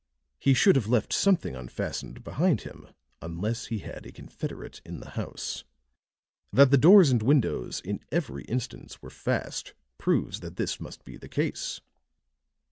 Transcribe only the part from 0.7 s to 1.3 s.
have left